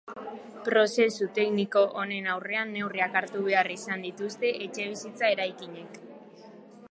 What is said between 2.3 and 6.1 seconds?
aurrean neurriak hartu behar izan dituzte etxebizitza-eraikinek.